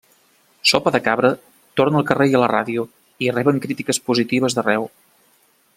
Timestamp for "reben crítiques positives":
3.39-4.57